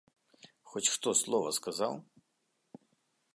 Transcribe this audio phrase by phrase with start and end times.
[0.71, 1.93] Хто хоць слова сказаў?